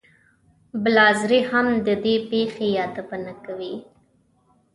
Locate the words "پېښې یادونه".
2.29-3.33